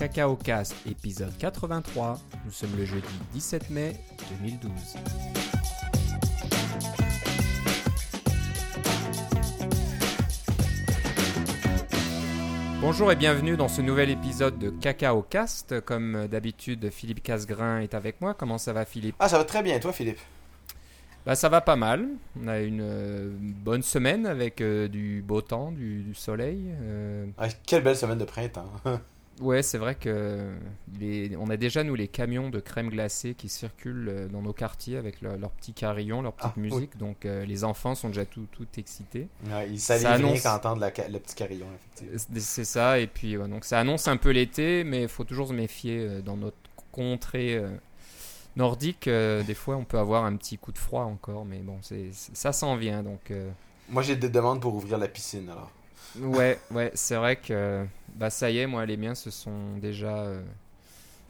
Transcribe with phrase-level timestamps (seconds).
[0.00, 2.18] Cacao Cast, épisode 83.
[2.46, 3.96] Nous sommes le jeudi 17 mai
[4.42, 4.70] 2012.
[12.80, 15.80] Bonjour et bienvenue dans ce nouvel épisode de Cacao Cast.
[15.82, 18.34] Comme d'habitude, Philippe Casgrain est avec moi.
[18.34, 19.16] Comment ça va, Philippe?
[19.18, 20.18] Ah, ça va très bien, toi, Philippe?
[21.26, 22.08] Bah, ça va pas mal.
[22.42, 26.72] On a une euh, bonne semaine avec euh, du beau temps, du, du soleil.
[26.80, 27.26] euh.
[27.36, 28.72] Ah, Quelle belle semaine de printemps.
[29.40, 30.52] Ouais, c'est vrai que
[31.00, 31.34] les...
[31.36, 34.96] on a déjà nous les camions de crème glacée qui circulent euh, dans nos quartiers
[34.98, 36.70] avec leur- leurs petits carillons, leur petite Ah, oui.
[36.70, 36.98] musique.
[36.98, 39.28] Donc euh, les enfants sont déjà tout, tout excités.
[39.46, 42.40] Ouais, il salivent Ça rien annonce- qu'entendre la le petit carillon, effectivement.
[42.40, 42.98] C'est ça.
[42.98, 45.98] Et puis ouais, donc ça annonce un peu l'été, mais il faut toujours se méfier
[46.00, 46.56] euh, dans notre
[46.92, 47.70] contrée euh,
[48.56, 49.08] nordique.
[49.08, 52.10] euh, des fois, on peut avoir un petit coup de froid encore, mais bon, c'est-
[52.12, 53.02] ça s'en vient.
[53.02, 53.50] Donc euh,
[53.88, 55.70] Moi, j'ai des demandes pour ouvrir la piscine, alors.
[56.18, 60.18] Ouais, ouais, c'est vrai que bah ça y est, moi les miens se sont déjà
[60.18, 60.42] euh,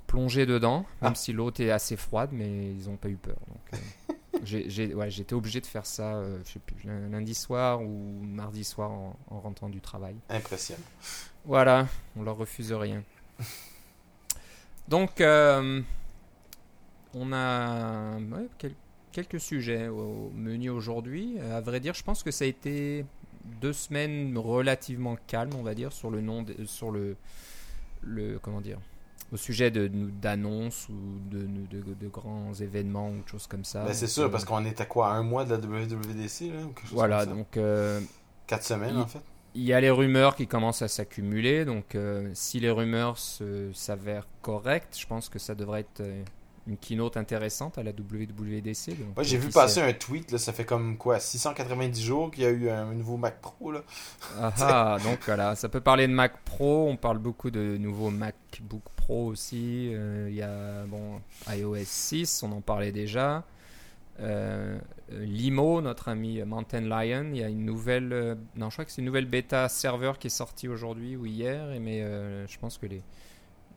[0.06, 1.14] plongés dedans, même Ah.
[1.14, 3.36] si l'eau était assez froide, mais ils ont pas eu peur.
[3.48, 4.12] Donc euh,
[4.44, 7.82] j'ai, j'ai- ouais, j'étais obligé de faire ça, euh, je sais plus, lun- lundi soir
[7.82, 10.16] ou mardi soir en, en rentrant du travail.
[10.28, 10.82] Impressionnant.
[11.44, 13.02] Voilà, on leur refuse rien.
[14.88, 15.20] Donc
[17.14, 18.74] on a ouais, quel-
[19.12, 21.38] quelques sujets au menu aujourd'hui.
[21.40, 23.04] À vrai dire, je pense que ça a été
[23.44, 27.16] deux semaines relativement calmes, on va dire, sur le nom, de- sur le,
[28.02, 28.78] le comment dire,
[29.32, 30.94] au sujet de d'annonces ou
[31.30, 33.84] de, de, de grands événements ou de choses comme ça.
[33.84, 36.62] Ben, c'est sûr, euh, parce qu'on est à quoi Un mois de la WWDC, là
[36.64, 37.38] ou quelque chose voilà, comme ça?
[37.38, 38.00] donc euh,
[38.46, 39.20] Quatre semaines, il- en fait.
[39.54, 44.28] il y a les rumeurs qui commencent à s'accumuler, donc euh, si les rumeurs s'avèrent
[44.42, 46.02] correctes, je pense que ça devrait être
[46.66, 48.92] une keynote intéressante à la WWDC.
[49.22, 52.50] j'ai vu passer un tweet, là, ça fait comme quoi 690 jours qu'il y a
[52.50, 53.82] eu un nouveau Mac Pro, là.
[54.38, 58.10] Ah, ah, donc voilà, ça peut parler de Mac Pro, on parle beaucoup de nouveaux
[58.10, 59.90] MacBook Pro aussi.
[59.92, 63.44] euh, Il y a bon, iOS 6, on en parlait déjà.
[64.20, 64.78] Euh,
[65.10, 68.90] Limo, notre ami Mountain Lion, il y a une nouvelle, euh, non, je crois que
[68.92, 72.02] c'est une nouvelle bêta serveur qui est sortie aujourd'hui ou hier, mais
[72.46, 73.02] je pense que les,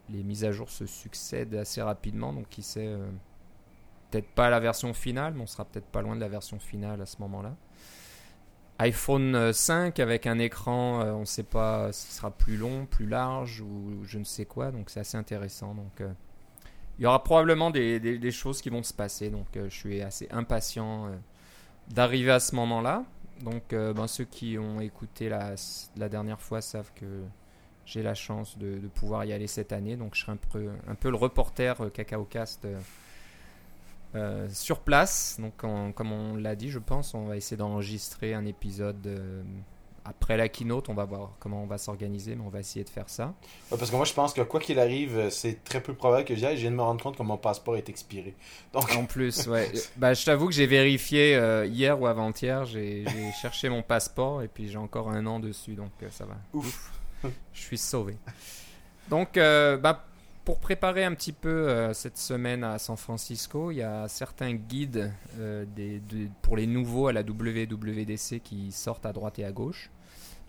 [0.10, 3.10] les mises à jour se succèdent assez rapidement, donc qui sait, euh,
[4.12, 7.02] peut-être pas la version finale, mais on sera peut-être pas loin de la version finale
[7.02, 7.56] à ce moment-là
[8.80, 12.58] iPhone euh, 5 avec un écran, euh, on ne sait pas si ce sera plus
[12.58, 15.76] long, plus large ou je ne sais quoi, donc c'est assez intéressant.
[15.76, 16.12] Donc euh,
[17.00, 20.28] il y aura probablement des, choses qui vont se passer, donc euh, je suis assez
[20.32, 21.16] impatient euh,
[21.90, 23.04] d'arriver à ce moment-là.
[23.42, 27.24] Donc euh, ben, ceux qui ont écouté la dernière fois savent que
[27.86, 30.70] j'ai la chance de, de pouvoir y aller cette année, donc je serai un peu,
[30.88, 32.66] un peu le reporter euh, Cacao Cast.
[32.66, 32.80] euh,
[34.16, 35.38] euh, sur place.
[35.40, 39.42] Donc, on- comme on l'a dit, je pense, on va essayer d'enregistrer un épisode euh,
[40.06, 40.88] après la keynote.
[40.90, 43.34] On va voir comment on va s'organiser, mais on va essayer de faire ça.
[43.72, 46.36] Ouais, parce que moi, je pense que quoi qu'il arrive, c'est très peu probable que
[46.36, 46.58] j'y aille.
[46.58, 48.36] Je viens de me rendre compte que mon passeport est expiré.
[48.72, 49.72] Donc, En plus, ouais.
[49.98, 52.66] Bah, je t'avoue que j'ai vérifié euh, hier ou avant-hier.
[52.66, 53.06] J'ai
[53.42, 56.36] cherché mon passeport et puis j'ai encore un an dessus, donc euh, ça va.
[56.54, 56.92] ouf.
[57.54, 58.18] Je suis sauvé.
[59.10, 60.06] Donc, euh, bah,
[60.46, 64.54] pour préparer un petit peu euh, cette semaine à San Francisco, il y a certains
[64.54, 69.46] guides euh, des, de- pour les nouveaux à la WWDC qui sortent à droite et
[69.46, 69.90] à gauche.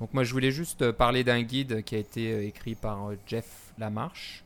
[0.01, 4.43] Donc, moi, je voulais juste parler d'un guide qui a été écrit par Jeff Lamarche.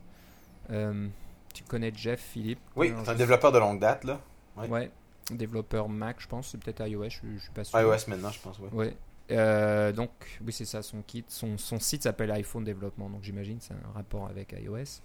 [0.69, 2.61] Tu connais Jeff, Philippe?
[2.77, 4.21] Oui, c'est un développeur de longue date, là.
[4.57, 4.69] Ouais.
[4.69, 4.91] Ouais,
[5.31, 6.49] développeur Mac, je pense.
[6.49, 7.81] C'est peut-être iOS, je, je suis pas sûr.
[7.81, 8.69] iOS maintenant, je pense, ouais.
[8.73, 8.97] Ouais.
[9.31, 10.11] Euh, donc,
[10.45, 11.25] oui, c'est ça, son kit.
[11.29, 15.01] Son, son site s'appelle iPhone Développement, donc j'imagine c'est un rapport avec iOS.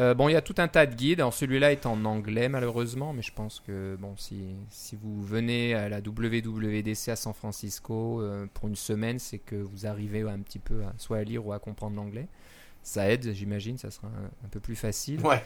[0.00, 1.20] Euh, bon, il y a tout un tas de guides.
[1.20, 5.74] Alors, celui-là est en anglais, malheureusement, mais je pense que, bon, si, si vous venez
[5.74, 10.40] à la WWDC à San Francisco euh, pour une semaine, c'est que vous arrivez un
[10.40, 12.26] petit peu soit à lire ou à comprendre l'anglais.
[12.82, 15.20] Ça aide, j'imagine, ça sera un, un peu plus facile.
[15.20, 15.42] Ouais.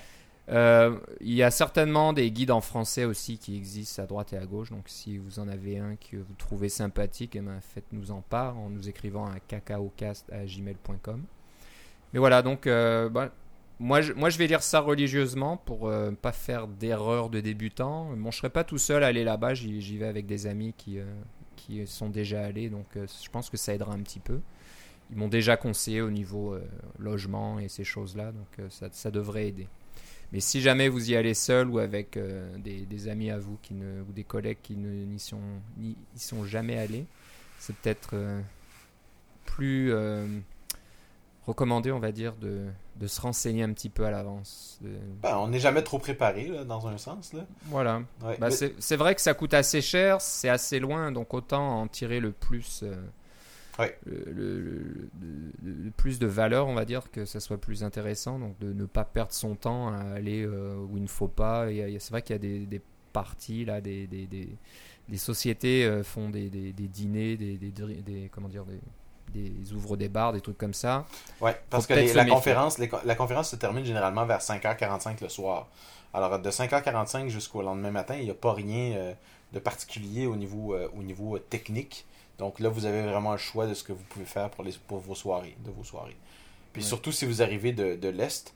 [0.50, 4.38] Euh, il y a certainement des guides en français aussi qui existent à droite et
[4.38, 4.70] à gauche.
[4.70, 8.58] Donc si vous en avez un que vous trouvez sympathique, eh ben, faites-nous en part
[8.58, 11.22] en nous écrivant à cacaocast@gmail.com.
[12.14, 13.30] Mais voilà, donc euh, bah,
[13.78, 18.16] moi, je, moi je vais lire ça religieusement pour euh, pas faire d'erreur de débutant.
[18.16, 19.52] Bon, je serai pas tout seul à aller là-bas.
[19.52, 20.98] J'y vais avec des amis qui,
[21.56, 24.40] qui sont déjà allés, donc je pense que ça aidera un petit peu.
[25.10, 26.58] Ils m'ont déjà conseillé au niveau
[26.98, 29.68] logement et ces choses-là, donc ça devrait aider.
[30.32, 33.56] Mais si jamais vous y allez seul ou avec euh, des, des amis à vous
[33.62, 35.40] qui ne, ou des collègues qui n'y sont,
[35.80, 37.06] y sont jamais allés,
[37.58, 38.40] c'est peut-être euh,
[39.46, 40.26] plus euh,
[41.46, 42.66] recommandé, on va dire, de,
[42.96, 44.78] de se renseigner un petit peu à l'avance.
[44.82, 44.90] De-
[45.22, 47.46] Ben, on n'est jamais trop préparé, là, dans un sens, là.
[47.64, 48.02] Voilà.
[48.22, 48.36] Ouais.
[48.40, 51.88] Mais- c'est c'est vrai que ça coûte assez cher, c'est assez loin, donc autant en
[51.88, 52.84] tirer le plus.
[53.78, 53.98] Euh, Ouais.
[54.06, 57.84] le, le- le- le- le plus de valeur, on va dire, que ça soit plus
[57.84, 58.38] intéressant.
[58.38, 61.62] Donc de ne pas perdre son temps à aller euh, où il ne faut pas.
[61.64, 62.80] A- C'est vrai qu'il y a des, des
[63.12, 64.48] parties, là, des, des, des,
[65.08, 68.78] des sociétés euh, font des, dîners, des, comment dire, des,
[69.32, 71.06] des ouvrent des bars, des trucs comme ça.
[71.40, 75.20] Ouais, parce Faut que les- la, conférence, les la conférence se termine généralement vers 5h45
[75.22, 75.68] le soir.
[76.14, 79.12] Alors, de 5h45 jusqu'au lendemain matin, il n'y a pas rien euh,
[79.52, 82.04] de particulier au niveau, euh, au niveau euh, technique.
[82.38, 84.72] Donc là, vous avez vraiment le choix de ce que vous pouvez faire pour, les,
[84.86, 86.16] pour vos soirées, de vos soirées.
[86.72, 86.88] Puis Ouais.
[86.88, 88.54] surtout si vous arrivez de, de l'Est,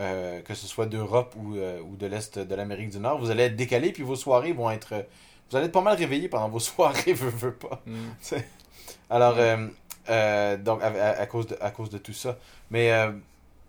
[0.00, 3.30] euh, que ce soit d'Europe ou, euh, ou de l'Est de l'Amérique du Nord, vous
[3.30, 5.06] allez être décalé, puis vos soirées vont être...
[5.50, 7.82] vous allez être pas mal réveillé pendant vos soirées, veux, veux pas.
[7.86, 8.36] Mm.
[9.10, 12.36] Alors, donc, à, à- à cause de, à cause de tout ça.
[12.70, 12.90] Mais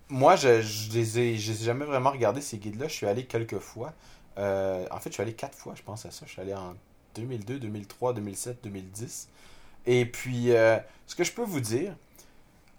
[0.10, 2.88] moi, je, je les ai, je les ai jamais vraiment regardé ces guides-là.
[2.88, 3.94] Je suis allé quelques fois.
[4.38, 6.26] Euh, en fait, je suis allé quatre fois, je pense à ça.
[6.26, 6.76] Je suis allé en
[7.16, 9.30] 2002, 2003, 2007, 2010.
[9.86, 10.78] Et puis, euh,
[11.08, 11.96] ce que je peux vous dire,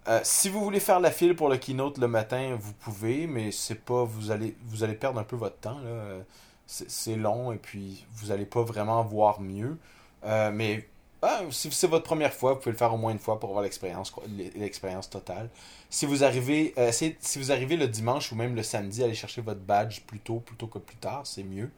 [0.08, 3.50] euh, si vous voulez faire la file pour le keynote le matin, vous pouvez, mais
[3.50, 5.78] c'est pas, vous allez, vous allez perdre un peu votre temps.
[5.80, 6.18] là.
[6.66, 9.78] C'est long et puis vous allez pas vraiment voir mieux.
[10.24, 10.88] Mais
[11.22, 13.48] ah, si c'est votre première fois, vous pouvez le faire au moins une fois pour
[13.50, 14.12] avoir l'expérience
[14.54, 15.48] l'expérience totale.
[15.90, 19.40] Si vous arrivez euh, si vous arrivez le dimanche ou même le samedi, allez chercher
[19.40, 21.70] votre badge plus tôt plutôt que plus tard, c'est mieux.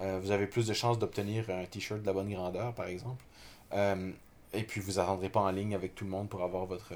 [0.00, 3.24] Euh, vous avez plus de chances d'obtenir un t-shirt de la bonne grandeur, par exemple.
[3.72, 4.10] Euh,
[4.52, 6.92] et puis vous attendrez pas en ligne avec tout le monde pour avoir votre,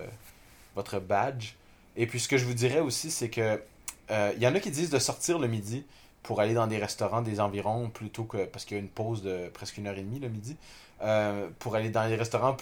[0.74, 1.54] votre badge.
[1.96, 3.62] Et puis ce que je vous dirais aussi, c'est que
[4.10, 5.84] euh, il y en a qui disent de sortir le midi
[6.26, 9.22] pour aller dans des restaurants des environs plutôt que parce qu'il y a une pause
[9.22, 10.56] de presque une heure et demie le midi
[11.02, 12.56] euh, pour aller dans les restaurants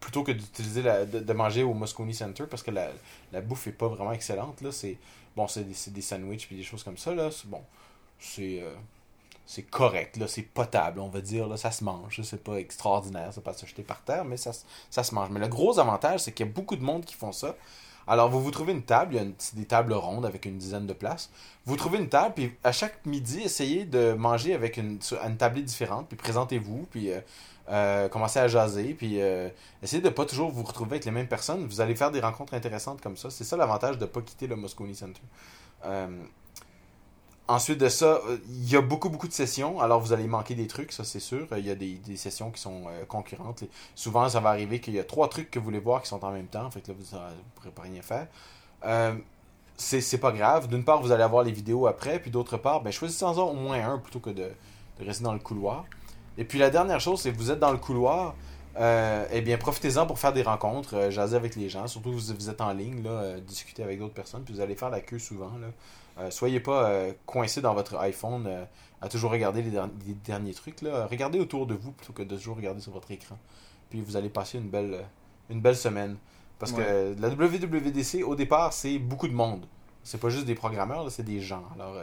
[0.00, 2.88] plutôt que d'utiliser la, de, manger au Moscone Center parce que la,
[3.32, 4.72] la bouffe est pas vraiment excellente là.
[4.72, 4.98] C'est
[5.36, 7.30] bon c'est des, des sandwichs puis des choses comme ça là.
[7.30, 7.62] C'est bon
[8.18, 8.74] c'est euh,
[9.46, 10.26] c'est correct là.
[10.26, 11.56] C'est potable on va dire là.
[11.56, 14.64] Ça se mange c'est pas extraordinaire c'est pas à s'acheter par terre mais ça, se-
[14.90, 15.30] ça se mange.
[15.30, 17.54] Mais le gros avantage c'est qu'il y a beaucoup de monde qui font ça
[18.06, 20.86] alors vous vous trouvez une table il y a des tables rondes avec une dizaine
[20.86, 21.30] de places
[21.66, 25.62] vous trouvez une table, puis à chaque midi, essayez de manger avec une, une tablée
[25.62, 27.20] différente, puis présentez-vous, puis euh,
[27.70, 29.48] euh, commencez à jaser, puis euh,
[29.82, 31.66] essayez de pas toujours vous retrouver avec les mêmes personnes.
[31.66, 33.30] Vous allez faire des rencontres intéressantes comme ça.
[33.30, 35.22] C'est ça l'avantage de pas quitter le Moscone Center.
[37.46, 40.66] Ensuite de ça, il y a beaucoup, beaucoup de sessions, alors vous allez manquer des
[40.66, 41.46] trucs, ça c'est sûr.
[41.58, 43.64] Il y a des, des sessions qui sont euh, concurrentes.
[43.94, 46.24] Souvent, ça va arriver qu'il y a trois trucs que vous voulez voir qui sont
[46.24, 47.16] en même temps, fait que là, vous
[47.66, 48.28] ne pourrez rien faire.
[48.86, 49.14] Euh,
[49.76, 50.68] c'est pas grave.
[50.68, 53.92] D'une part, vous allez avoir les vidéos après, puis d'autre part, ben, choisissez-en au moins
[53.92, 54.50] un plutôt que de,
[54.98, 55.84] de rester dans le couloir.
[56.38, 58.34] Et puis la dernière chose, c'est que vous êtes dans le couloir,
[58.76, 62.34] euh, eh bien, profitez-en pour faire des rencontres, euh, jaser avec les gens, surtout vous,
[62.34, 65.00] vous êtes en ligne, là, euh, discuter avec d'autres personnes, puis vous allez faire la
[65.00, 65.52] queue souvent.
[65.60, 66.30] Là.
[66.30, 66.88] Soyez pas
[67.26, 68.48] coincé dans votre iPhone
[69.02, 70.80] à toujours regarder les, der- les derniers trucs.
[70.80, 71.08] Là.
[71.10, 73.36] Regardez autour de vous plutôt que de toujours regarder sur votre écran.
[73.90, 75.04] Puis vous allez passer une belle,
[75.50, 76.16] une belle semaine.
[76.60, 79.66] Parce que la WWDC, au départ, c'est beaucoup de monde.
[80.04, 81.64] C'est pas juste des programmeurs, là, c'est des gens.
[81.74, 81.96] Alors,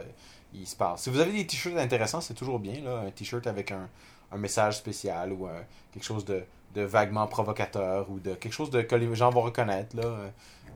[0.52, 0.98] ils se parlent.
[0.98, 2.82] Si vous avez des t-shirts intéressants, c'est toujours bien.
[2.82, 3.88] Là, un t-shirt avec un,
[4.32, 5.62] un message spécial ou un-
[5.92, 6.42] quelque chose de,
[6.74, 10.28] de vaguement provocateur ou de quelque chose de, que les gens vont reconnaître là, euh,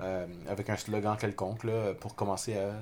[0.03, 2.73] euh, avec un slogan quelconque là, pour commencer à,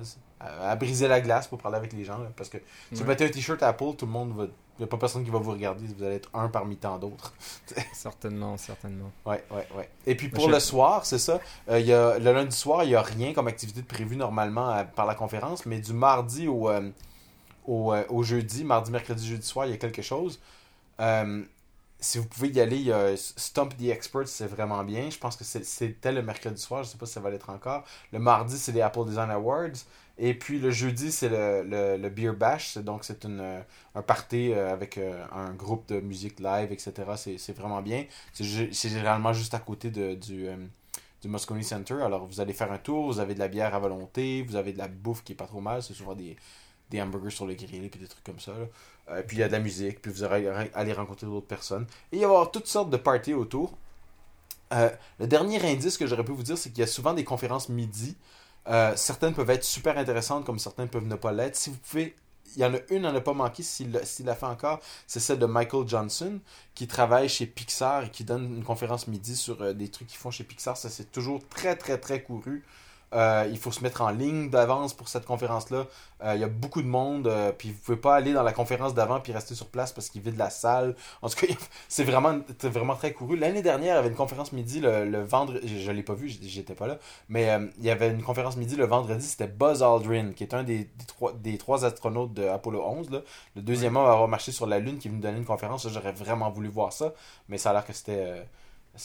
[0.45, 2.17] à- à briser la glace pour parler avec les gens.
[2.17, 2.27] là.
[2.35, 2.57] parce que
[2.91, 4.45] si vous mettez un t-shirt Apple, tout le monde va.
[4.77, 5.85] Il n'y a pas personne qui va vous regarder.
[5.97, 7.33] Vous allez être un parmi tant d'autres.
[7.93, 9.09] Certainement, certainement.
[9.25, 9.89] Ouais, ouais, ouais.
[10.05, 11.39] Et puis pour le soir, c'est ça.
[11.69, 14.69] euh, y a, le lundi soir, il n'y a rien comme activité de prévue normalement
[14.71, 16.89] euh, par la conférence, mais du mardi au, euh,
[17.65, 20.41] au, euh, au jeudi, mardi, mercredi, jeudi soir, il y a quelque chose.
[20.99, 21.43] Euh,
[21.99, 25.09] si vous pouvez y aller, il y a Stump the Experts, c'est vraiment bien.
[25.09, 27.83] Je pense que c'était le mercredi soir, je sais pas si ça va l'être encore.
[28.11, 29.71] Le mardi, c'est les Apple Design Awards.
[30.17, 32.77] Et puis le jeudi, c'est le, le, le Beer Bash.
[32.77, 37.17] Donc c'est un party euh, avec euh, un groupe de musique live, etc.
[37.17, 38.05] C'est vraiment bien.
[38.33, 40.47] C'est gé- c'est généralement juste à côté de, du,
[41.21, 41.95] du Moscone Center.
[42.03, 44.73] Alors vous allez faire un tour, vous avez de la bière à volonté, vous avez
[44.73, 45.81] de la bouffe qui est pas trop mal.
[45.83, 46.35] C'est souvent des,
[46.89, 48.51] des hamburgers sur le grill, puis des trucs comme ça.
[48.51, 48.65] là.
[49.09, 51.85] Euh, puis il y a de la musique, puis vous allez aller rencontrer d'autres personnes.
[52.11, 53.77] Et il va y avoir toutes sortes de parties autour.
[54.73, 54.89] Euh,
[55.19, 57.69] le dernier indice que j'aurais pu vous dire, c'est qu'il y a souvent des conférences
[57.69, 58.15] midi.
[58.67, 61.55] Euh, certaines peuvent être super intéressantes, comme certaines peuvent ne pas l'être.
[61.55, 62.15] Si vous pouvez,
[62.55, 64.03] il y en a une à ne pas manquer s'il l'a-
[64.35, 66.39] fait encore, c'est celle de Michael Johnson,
[66.73, 70.31] qui travaille chez Pixar et qui donne une conférence midi sur des trucs qu'ils font
[70.31, 70.75] chez Pixar.
[70.77, 72.63] Ça, c'est toujours très, très, très couru.
[73.13, 75.85] Euh, il faut se mettre en ligne d'avance pour cette conférence-là.
[76.23, 78.51] Euh, il y a beaucoup de monde, euh, puis vous pouvez pas aller dans la
[78.51, 80.95] conférence d'avant puis rester sur place parce qu'il vide la salle.
[81.21, 81.53] En tout cas,
[81.87, 82.35] c'est vraiment,
[82.95, 83.37] très couru.
[83.37, 85.67] L'année dernière, il y avait une conférence midi le, le vendredi.
[85.67, 86.97] Je, je l'ai pas vu, j'étais pas là.
[87.29, 89.25] Mais il y avait une conférence midi le vendredi.
[89.25, 93.11] C'était Buzz Aldrin, qui est un des, des trois, des trois astronautes de Apollo 11.
[93.11, 93.21] Là.
[93.55, 95.87] Le deuxième homme à avoir marché sur la Lune qui est venu donner une conférence.
[95.87, 97.13] J'aurais vraiment voulu voir ça.
[97.49, 98.45] Mais ça a l'air que c'était.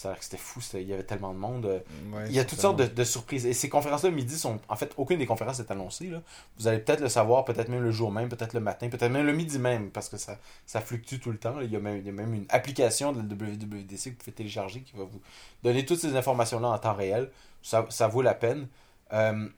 [0.04, 1.82] Euh, c'était fou, il y avait tellement de monde.
[2.12, 3.47] Ouais, il y a toutes sortes de, de surprises.
[3.47, 4.61] Et ces conférences-là, midi, sont.
[4.68, 6.09] En fait, aucune des conférences est annoncée.
[6.09, 6.23] Là.
[6.59, 9.26] Vous allez peut-être le savoir, peut-être même le jour même, peut-être le matin, peut-être même
[9.26, 11.61] le midi même, parce que ça, ça fluctue tout le temps.
[11.61, 14.16] Il, y a même, il y a même une application de la WWDC que vous
[14.16, 15.20] pouvez télécharger qui va vous
[15.62, 17.30] donner toutes ces informations-là en temps réel.
[17.62, 18.68] Ça, ça vaut la peine.
[19.12, 19.49] Euh,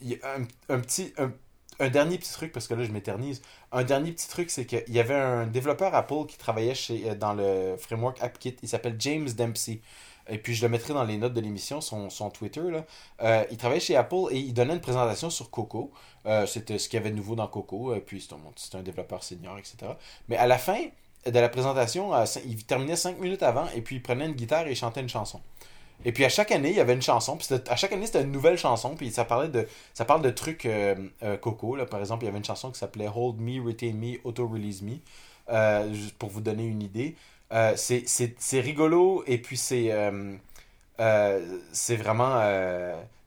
[0.00, 1.12] il y a un, un petit.
[1.18, 1.32] Un,
[1.80, 3.42] un dernier petit truc, parce que là je m'éternise.
[3.72, 7.32] Un dernier petit truc, c'est qu'il y avait un développeur Apple qui travaillait chez, dans
[7.32, 8.56] le framework AppKit.
[8.62, 9.80] Il s'appelle James Dempsey.
[10.28, 12.62] Et puis je le mettrai dans les notes de l'émission, son, Twitter.
[13.22, 15.90] Euh, il travaillait chez Apple et il donnait une présentation sur Coco.
[16.26, 17.94] Euh, c'était ce qu'il y avait de nouveau dans Coco.
[17.94, 19.92] Et puis c'est un, développeur senior, etc.
[20.28, 20.78] Mais à la fin
[21.26, 24.68] de la présentation, euh, il terminait 5 minutes avant et puis il prenait une guitare
[24.68, 25.40] et il chantait une chanson.
[26.04, 27.36] Et puis à chaque année, il y avait une chanson.
[27.36, 28.94] Puis à chaque année, c'était une nouvelle chanson.
[28.94, 31.76] Puis ça parlait de, ça parle de trucs euh, euh, coco.
[31.76, 31.86] Là.
[31.86, 34.96] Par exemple, il y avait une chanson qui s'appelait Hold Me, Retain Me, Auto-Release Me.
[35.50, 37.16] Euh, juste pour vous donner une idée.
[37.76, 39.92] c'est rigolo et puis c'est
[41.72, 42.40] c'est vraiment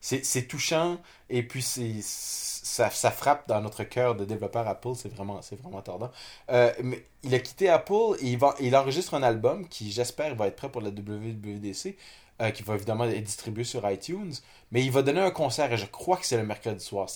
[0.00, 0.98] c'est touchant
[1.30, 5.54] et puis c'est ça, ça, frappe dans notre cœur de développeur Apple, c'est vraiment, c'est
[5.54, 6.10] vraiment tordant.
[6.48, 10.46] mais il a quitté Apple et il, va, il enregistre un album qui, j'espère, va
[10.48, 11.94] être prêt pour la WWDC.
[12.42, 14.32] Euh, qui va évidemment être distribué sur iTunes.
[14.72, 17.08] Mais il va donner un concert et je crois que c'est le mercredi soir.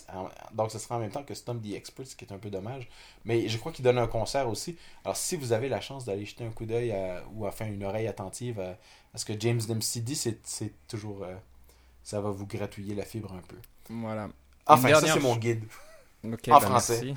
[0.52, 2.50] Donc ce sera en même temps que Stomp the Expert, ce qui est un peu
[2.50, 2.88] dommage.
[3.24, 4.78] Mais je crois qu'il donne un concert aussi.
[5.04, 6.94] Alors si vous avez la chance d'aller jeter un coup d'œil
[7.34, 8.78] ou enfin une oreille attentive à,
[9.18, 10.38] ce que James Dempsey dit, c'est
[10.86, 11.24] toujours.
[11.24, 11.34] Euh,
[12.04, 13.56] ça va vous gratouiller la fibre un peu.
[13.90, 14.28] Voilà.
[14.66, 15.64] Enfin, ça c'est mon guide.
[16.24, 17.14] en ben, français.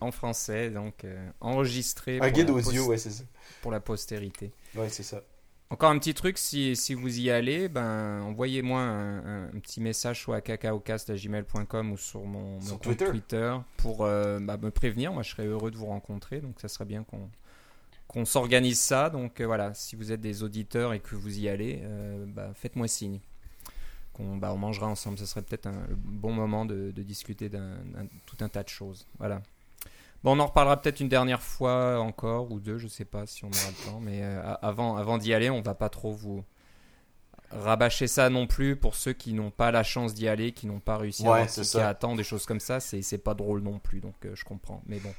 [0.00, 2.18] En français, donc euh, enregistré.
[2.20, 3.22] Un guide audio, ouais, c'est ça.
[3.62, 4.50] Pour la postérité.
[4.74, 5.22] Ouais, c'est ça.
[5.70, 10.22] Encore un petit truc, si, si vous y allez, ben, envoyez-moi un, un, petit message
[10.22, 13.04] soit à cacaocast.gmail.com ou sur mon, sur Twitter.
[13.04, 15.12] Twitter pour euh, bah, me prévenir.
[15.12, 16.40] Moi, je serais heureux de vous rencontrer.
[16.40, 17.28] Donc, ça serait bien qu'on
[18.06, 19.10] qu'on s'organise ça.
[19.10, 22.52] Donc, euh, voilà, si vous êtes des auditeurs et que vous y allez, euh, bah,
[22.54, 23.20] faites-moi signe.
[24.14, 25.18] Qu'on bah, on mangera ensemble.
[25.18, 27.76] Ce serait peut-être un bon moment de, de discuter d'un
[28.24, 29.06] tout un tas de choses.
[29.18, 29.42] Voilà.
[30.24, 33.44] Bon, on en reparlera peut-être une dernière fois encore ou deux, je sais pas si
[33.44, 36.44] on aura le temps, mais euh, avant, avant d'y aller, on va pas trop vous
[37.50, 40.80] rabâcher ça non plus pour ceux qui n'ont pas la chance d'y aller, qui n'ont
[40.80, 44.14] pas réussi à, à attendre des choses comme ça, c'est pas drôle non plus, donc
[44.24, 44.82] euh, je comprends.
[44.86, 45.14] Mais bon,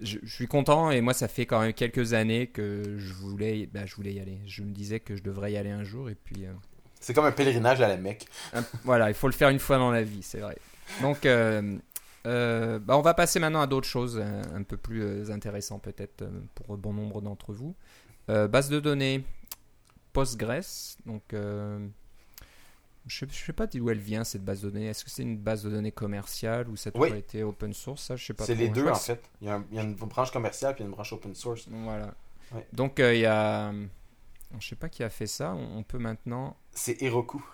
[0.00, 3.86] je, suis content et moi ça fait quand même quelques années que je voulais, bah,
[3.86, 4.40] je voulais y aller.
[4.46, 6.46] Je me disais que je devrais y aller un jour et puis.
[6.46, 6.52] Euh,
[7.00, 8.26] c'est comme un pèlerinage à la Mecque.
[8.84, 10.58] voilà, il faut le faire une fois dans la vie, c'est vrai.
[11.02, 11.24] Donc
[12.26, 16.22] euh, bah on va passer maintenant à d'autres choses un, peu plus euh, intéressantes peut-être
[16.22, 17.74] euh, pour bon nombre d'entre vous.
[18.28, 19.24] base de données
[20.12, 20.96] Postgres.
[21.06, 24.88] Donc, je ne sais pas d'où elle vient cette base de données.
[24.88, 28.02] Est-ce que c'est une base de données commerciale ou ça a toujours été open source?
[28.02, 29.22] Ça, je sais pas C'est les deux en fait.
[29.40, 31.66] Il y, a il y, a une branche commerciale et une branche open source.
[31.68, 32.14] Voilà.
[32.72, 33.72] Donc il y a.
[34.58, 35.54] Je sais pas qui a fait ça.
[35.54, 36.56] On, peut maintenant.
[36.72, 37.44] C'est Heroku.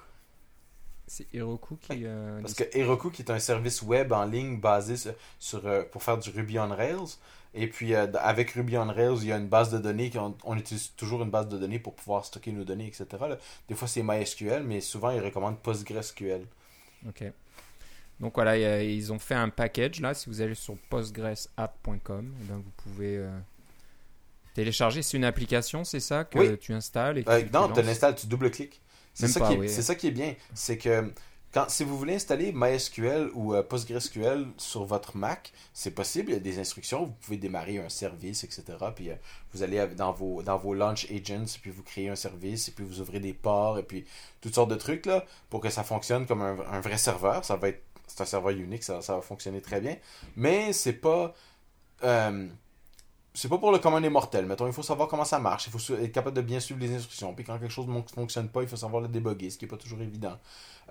[1.07, 2.05] C'est Heroku qui.
[2.05, 4.97] Euh, Parce que Heroku qui est un service web en ligne basé
[5.39, 7.19] sur, euh, pour faire du Ruby on Rails.
[7.55, 10.11] Et puis euh, avec Ruby on Rails, il y a une base de données.
[10.45, 13.07] On, utilise toujours une base de données pour pouvoir stocker nos données, etc.
[13.69, 16.45] Des fois c'est MySQL, mais souvent ils recommandent PostgreSQL.
[17.09, 17.25] Ok.
[18.19, 20.13] Donc voilà, ils ont fait un package là.
[20.13, 23.25] Si vous allez sur postgresapp.com, eh ben, vous pouvez
[24.55, 25.03] télécharger.
[25.03, 28.81] C'est une application, c'est ça que tu installes et Non, tu l'installes, tu double-cliques.
[29.18, 30.35] C'est ça, qui est, ça qui est bien.
[30.54, 31.12] C'est que
[31.52, 36.30] quand, si vous voulez installer MySQL ou euh, PostgreSQL sur votre Mac, c'est possible.
[36.30, 37.06] Il y a des instructions.
[37.06, 38.64] Vous pouvez démarrer un service, etc.
[38.94, 39.14] Puis euh,
[39.54, 42.85] vous allez dans vos, dans vos launch agents, puis vous créez un service, et puis
[42.85, 44.04] vous ouvrez des ports, et puis
[44.42, 47.44] toutes sortes de trucs là, pour que ça fonctionne comme un, un vrai serveur.
[47.44, 49.96] Ça va être c'est un serveur unique, ça, ça va fonctionner très bien.
[50.37, 51.35] Mais c'est pas.
[52.04, 52.46] Euh,
[53.37, 54.47] c'est pas pour le commun des mortels.
[54.47, 55.66] Mettons, il faut savoir comment ça marche.
[55.66, 57.35] Il faut être capable de bien suivre les instructions.
[57.35, 59.69] Puis quand quelque chose ne fonctionne pas, il faut savoir le débugger, ce qui n'est
[59.69, 60.38] pas toujours évident.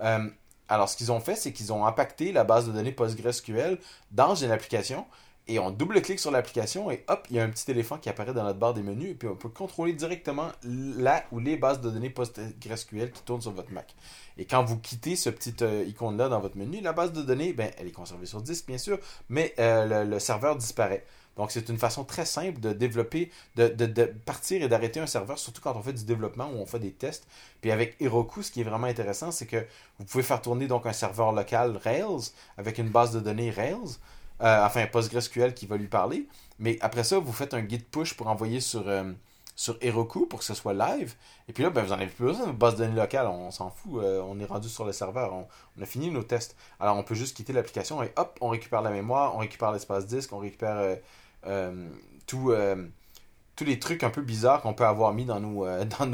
[0.02, 0.30] Euh,
[0.68, 3.78] alors, ce qu'ils ont fait, c'est qu'ils ont impacté la base de données PostgreSQL
[4.12, 5.06] dans une application.
[5.48, 8.34] Et on double-clique sur l'application et hop, il y a un petit éléphant qui apparaît
[8.34, 9.10] dans notre barre des menus.
[9.10, 13.40] Et puis on peut contrôler directement là ou les bases de données PostgreSQL qui tournent
[13.40, 13.94] sur votre Mac.
[14.38, 17.52] Et quand vous quittez ce petit euh, icône-là dans votre menu, la base de données,
[17.52, 18.98] ben, elle est conservée sur disque, bien sûr,
[19.28, 21.04] mais euh, le serveur disparaît.
[21.36, 25.60] Donc, c'est une façon très simple de développer, de, partir et d'arrêter un serveur, surtout
[25.60, 27.26] quand on fait du développement ou on fait des tests.
[27.60, 29.66] Puis avec Heroku, ce qui est vraiment intéressant, c'est que
[29.98, 33.98] vous pouvez faire tourner donc un serveur local Rails avec une base de données Rails,
[34.42, 36.26] euh, enfin PostgreSQL qui va lui parler.
[36.58, 39.12] Mais après ça, vous faites un git push pour envoyer sur, euh,
[39.56, 41.14] sur Heroku pour que ce soit live.
[41.48, 43.50] Et puis là, ben, vous n'en avez plus besoin de base de données locale, on,
[43.50, 46.56] s'en fout, euh, on est rendu sur le serveur, on, a fini nos tests.
[46.80, 50.06] Alors on peut juste quitter l'application et hop, on récupère la mémoire, on récupère l'espace
[50.06, 50.96] disque, on récupère
[52.26, 52.86] tout, euh,
[53.56, 56.06] tous les trucs un peu bizarres qu'on peut avoir mis dans nos, euh, dans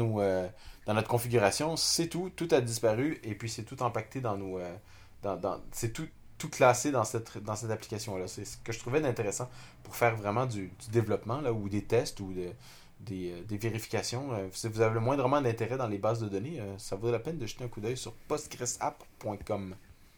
[0.85, 4.59] dans notre configuration, c'est tout, tout a disparu et puis c'est tout empaqueté dans nos,
[4.59, 4.75] euh,
[5.21, 8.27] dans, c'est tout, tout classé dans cette, dans cette application-là.
[8.27, 9.49] C'est ce que je trouvais intéressant
[9.83, 12.51] pour faire vraiment du, développement là, ou des tests ou de-
[12.99, 14.33] des, euh, des vérifications.
[14.33, 17.11] Euh, si vous avez le moindrement d'intérêt dans les bases de données, euh, ça vaut
[17.11, 19.75] la peine de jeter un coup d'œil sur postgresapp.com.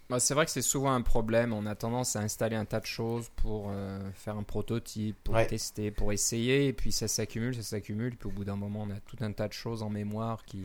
[0.09, 1.51] Bah, c'est vrai que c'est souvent un problème.
[1.51, 5.33] On a tendance à installer un tas de choses pour euh, faire un prototype, pour
[5.35, 5.47] Ouais.
[5.47, 8.91] tester, pour essayer, et puis ça s'accumule, ça s'accumule, puis au bout d'un moment, on
[8.91, 10.61] a tout un tas de choses en mémoire qui,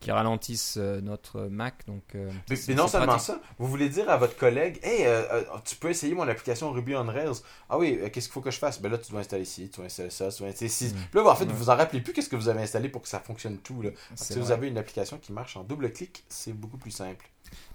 [0.00, 1.84] qui ralentissent euh, notre Mac.
[1.86, 3.26] Donc, euh, Mais, non seulement pratique.
[3.26, 6.94] ça, vous voulez dire à votre collègue, hey, euh, tu peux essayer mon application Ruby
[6.96, 7.42] on Rails.
[7.68, 8.80] Ah oui, euh, qu'est-ce qu'il faut que je fasse?
[8.80, 10.94] Ben là, tu dois installer ci, tu dois installer ça, tu dois installer ci.
[10.94, 11.52] Puis là, en fait, Ouais.
[11.52, 13.82] vous en rappelez plus qu'est-ce que vous avez installé pour que ça fonctionne tout.
[13.82, 13.90] Là.
[14.14, 17.28] Si vous avez une application qui marche en double clic, c'est beaucoup plus simple.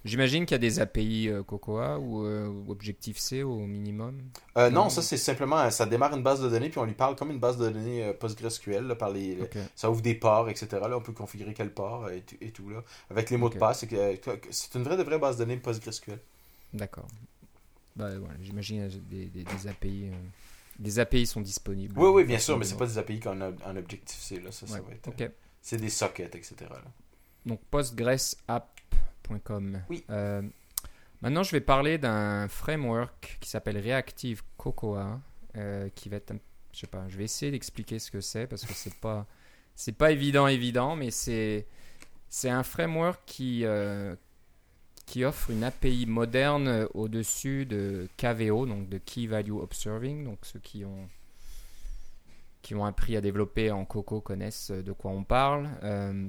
[0.05, 4.19] J'imagine qu'il y a des API euh, Cocoa ou euh, Objective-C au minimum.
[4.57, 7.15] Euh, non, ça c'est simplement, ça démarre une base de données, puis on lui parle
[7.15, 9.37] comme une base de données PostgreSQL, là, par les,
[9.75, 10.67] ça ouvre des ports, etc.
[10.71, 12.83] Là, on peut configurer quel port et, tout- et tout, là.
[13.09, 13.85] Avec les mots de passe,
[14.49, 16.19] c'est une vraie de vraie base de données PostgreSQL.
[16.73, 17.07] D'accord.
[17.95, 20.09] Bah, voilà, J'imagine des, des, des API.
[20.79, 21.93] des API sont disponibles.
[21.99, 24.51] Oui, oui, bien sûr, mais c'est pas des API qu'on a en Objective-C, là.
[24.51, 25.29] Ça, ça Ouais, va être, Ok.
[25.61, 26.55] c'est des sockets, etc.
[26.69, 26.81] là.
[27.45, 27.59] Donc
[29.89, 30.03] Oui.
[30.09, 30.41] Euh,
[31.21, 35.19] maintenant, je vais parler d'un framework qui s'appelle Reactive Cocoa,
[35.57, 36.39] euh, qui va être, un-
[36.73, 39.25] je sais pas, je vais essayer d'expliquer ce que c'est parce que c'est pas,
[39.75, 41.65] c'est pas évident, évident, mais c'est,
[42.29, 44.15] c'est un framework qui, euh,
[45.05, 50.59] qui offre une API moderne au-dessus de KVO, donc de Key Value Observing, donc ceux
[50.59, 51.07] qui ont
[52.61, 55.67] qui ont appris à développer en Coco connaissent de quoi on parle.
[55.81, 56.27] Euh,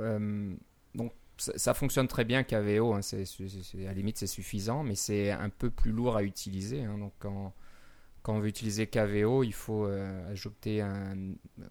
[0.00, 0.54] euh,
[0.94, 5.30] donc ça, ça fonctionne très bien KVO, hein, à la limite c'est suffisant, mais c'est
[5.30, 6.82] un peu plus lourd à utiliser.
[6.84, 6.98] hein.
[6.98, 7.52] donc quand,
[8.22, 11.14] quand on veut utiliser KVO, il faut euh, ajouter un,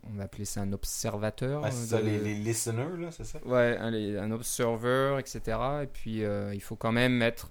[0.03, 1.63] on va appeler ça un observateur.
[1.65, 3.39] Ah, c'est ça, de- les, les listeners, là, c'est ça?
[3.46, 3.93] Ouais, un,
[4.24, 5.58] un observer, etc.
[5.84, 7.49] Et puis euh, il faut quand même mettre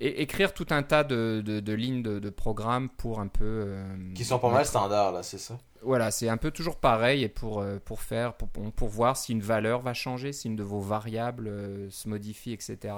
[0.00, 3.84] écrire tout un tas de, de- de lignes de, de programme pour un peu euh,
[4.14, 5.58] Qui sont pas mal standards, là, c'est ça?
[5.84, 9.32] Voilà, c'est un peu toujours pareil et pour, euh, pour faire, pour, pour voir si
[9.32, 12.94] une valeur va changer, si une de vos variables euh, se modifie, etc.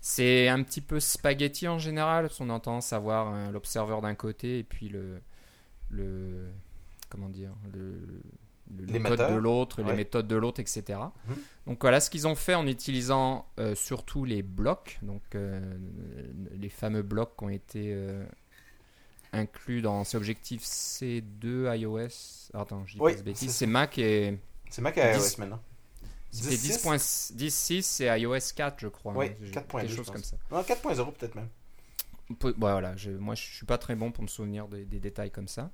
[0.00, 4.00] C'est un petit peu spaghetti en général, parce qu'on a tendance à voir hein, l'observeur
[4.00, 5.20] d'un côté et puis le,
[5.90, 6.48] le
[7.08, 8.22] comment dire, le, le-
[8.78, 9.30] le Les méthodes.
[9.32, 10.98] de l'autre, les méthodes de l'autre, etc.
[11.66, 15.60] Donc voilà ce qu'ils ont fait en utilisant euh, surtout les blocs, donc euh,
[16.54, 17.92] les fameux blocs qui ont été
[19.32, 22.50] inclus dans ces objectifs C2 iOS.
[22.54, 23.54] Attends, je dis Oui, pas de bêtises.
[23.54, 24.38] c'est Mac et
[24.70, 25.38] C'est Mac à iOS 10.
[25.38, 25.60] maintenant.
[26.30, 27.32] c'était 10.6?
[27.34, 29.14] 10.6 10.6 et iOS 4, je crois.
[29.16, 29.34] Oui, hein.
[29.42, 30.14] J'ai- 4.2, Quelque je chose pense.
[30.14, 30.36] comme ça.
[30.50, 31.48] Non, 4.0 peut-être même.
[32.38, 34.98] Peu- ouais, voilà, je- moi je suis pas très bon pour me souvenir des, des
[35.00, 35.70] détails comme ça.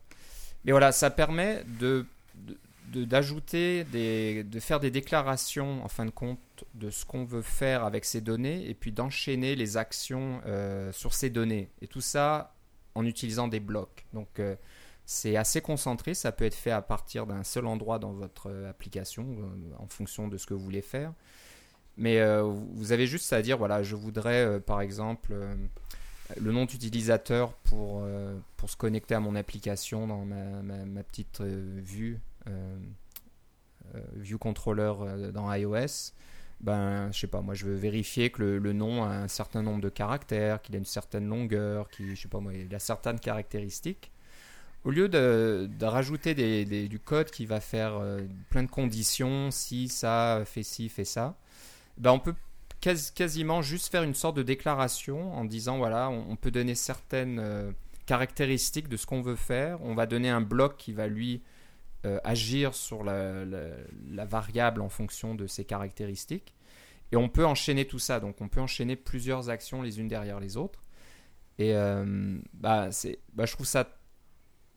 [0.65, 2.59] Mais voilà, ça permet de de-
[2.93, 6.39] de- d'ajouter des de faire des déclarations en fin de compte
[6.75, 11.13] de ce qu'on veut faire avec ces données et puis d'enchaîner les actions euh, sur
[11.15, 12.55] ces données et tout ça
[12.99, 14.07] en utilisant des blocs.
[14.13, 14.57] Donc euh,
[15.07, 18.69] c'est assez concentré, ça peut être fait à partir d'un seul endroit dans votre euh,
[18.69, 21.13] application euh, en fonction de ce que vous voulez faire.
[21.97, 22.21] Mais
[22.75, 25.35] vous avez juste à dire voilà, je voudrais par exemple
[26.41, 28.07] le nom d'utilisateur pour,
[28.57, 32.21] pour se connecter à mon application dans ma, ma- petite vue,
[34.15, 34.93] view controller
[35.35, 36.13] dans iOS.
[36.61, 39.63] Ben, je sais pas, moi je veux vérifier que le, le nom a un certain
[39.63, 42.81] nombre de caractères, qu'il a une certaine longueur, qu'il, je sais pas moi, il a
[42.81, 44.11] certaines caractéristiques.
[44.85, 48.71] Au lieu de, de rajouter des- des- du code qui va faire euh, plein de
[48.71, 51.37] conditions, si ça fait ci, fait ça,
[51.97, 52.35] ben on peut
[52.81, 56.75] quas- quasiment juste faire une sorte de déclaration en disant voilà, on, on peut donner
[56.75, 57.71] certaines euh,
[58.07, 59.79] caractéristiques de ce qu'on veut faire.
[59.83, 61.41] On va donner un bloc qui va lui
[62.07, 66.55] euh, agir sur la, variable en fonction de ses caractéristiques.
[67.11, 68.21] Et on peut enchaîner tout ça.
[68.21, 70.85] Donc on peut enchaîner plusieurs actions les unes derrière les autres.
[71.59, 72.91] Et euh, bah,
[73.33, 73.99] bah, je trouve ça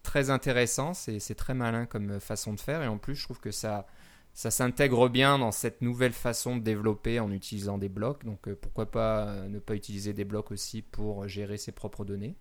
[0.01, 0.95] très intéressant.
[0.95, 2.81] C'est, très malin comme façon de faire.
[2.81, 3.85] Et en plus, je trouve que ça,
[4.33, 8.25] ça s'intègre bien dans cette nouvelle façon de développer en utilisant des blocs.
[8.25, 12.35] Donc euh, pourquoi pas ne pas utiliser des blocs aussi pour gérer ses propres données.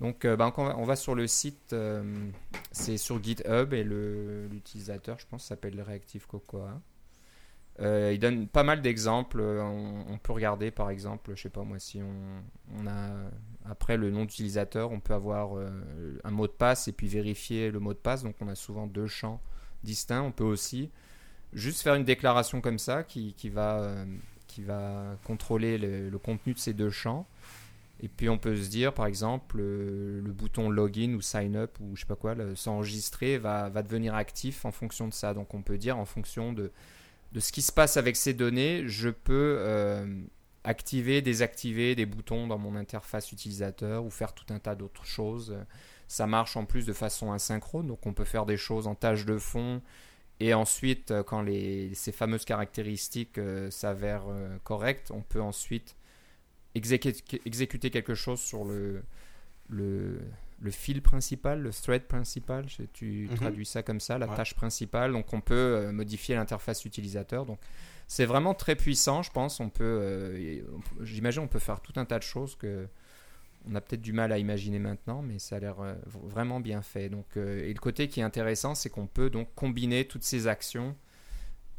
[0.00, 2.30] Donc euh, ben, on, va, sur le site, euh,
[2.72, 6.80] c'est sur GitHub et l'utilisateur, je pense, s'appelle Reactive Cocoa.
[7.80, 9.40] Euh, il donne pas mal d'exemples.
[9.40, 13.10] On, peut regarder par exemple, je sais pas moi, si on, a
[13.64, 15.52] après le nom d'utilisateur, on peut avoir
[16.24, 18.22] un mot de passe et puis vérifier le mot de passe.
[18.22, 19.40] Donc on a souvent deux champs
[19.82, 20.22] distincts.
[20.22, 20.90] On peut aussi
[21.52, 24.04] juste faire une déclaration comme ça qui, va,
[25.24, 27.26] contrôler le, le contenu de ces deux champs.
[28.02, 31.76] Et puis on peut se dire, par exemple, le, le bouton login ou sign up
[31.80, 35.34] ou je sais pas quoi, s'enregistrer va, va devenir actif en fonction de ça.
[35.34, 36.72] Donc on peut dire en fonction de,
[37.32, 40.06] de ce qui se passe avec ces données, je peux euh,
[40.64, 45.56] activer, désactiver des boutons dans mon interface utilisateur ou faire tout un tas d'autres choses.
[46.08, 49.26] Ça marche en plus de façon asynchrone, donc on peut faire des choses en tâche
[49.26, 49.80] de fond.
[50.40, 55.96] Et ensuite, euh, quand les, ces fameuses caractéristiques euh, s'avèrent euh, correctes, on peut ensuite
[56.74, 59.02] exécuter, exécuter quelque chose sur le,
[59.68, 60.20] le,
[60.60, 62.66] le fil principal, le thread principal.
[62.92, 63.36] Tu Mhm.
[63.36, 64.36] traduis ça comme ça, la Ouais.
[64.36, 65.12] tâche principale.
[65.12, 67.46] Donc on peut euh, modifier l'interface utilisateur.
[67.46, 67.58] Donc
[68.06, 69.60] c'est vraiment très puissant, je pense.
[69.60, 72.86] On peut, euh, on peut- j'imagine, on peut faire tout un tas de choses que
[73.70, 76.80] on a peut-être du mal à imaginer maintenant, mais ça a l'air euh, vraiment bien
[76.80, 77.10] fait.
[77.10, 80.46] Donc, euh, et le côté qui est intéressant, c'est qu'on peut donc combiner toutes ces
[80.46, 80.96] actions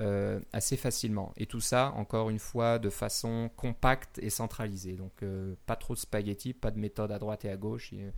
[0.01, 1.31] euh, assez facilement.
[1.37, 4.93] Et tout ça, encore une fois, de façon compacte et centralisée.
[4.93, 7.93] Donc, euh, pas trop de spaghetti, pas de méthode à droite et à gauche.
[7.93, 8.09] Et, euh,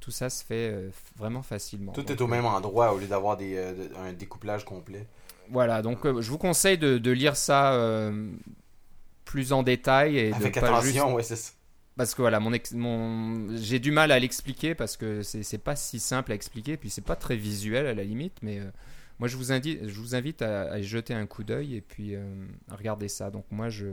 [0.00, 1.92] tout ça se fait euh, vraiment facilement.
[1.92, 5.06] Tout Donc, est au même endroit au lieu d'avoir des, de- un découplage complet.
[5.50, 8.10] Voilà, donc je vous conseille de, de lire ça
[9.24, 11.52] plus en détail et Avec de pas juste attention, ouais, c'est ça.
[11.96, 15.58] parce que voilà, mon, ex- mon j'ai du mal à l'expliquer parce que c'est c'est
[15.58, 18.70] pas si simple à expliquer, puis c'est pas très visuel à la limite, mais euh,
[19.18, 22.14] moi je vous invite, je vous invite à, à jeter un coup d'œil et puis
[22.14, 23.30] euh, à regarder ça.
[23.30, 23.86] Donc moi je,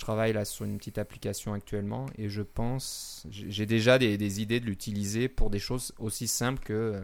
[0.00, 4.66] travaille là sur une petite application actuellement et je pense, j'ai déjà des, idées de
[4.66, 7.00] l'utiliser pour des choses aussi simples que, euh,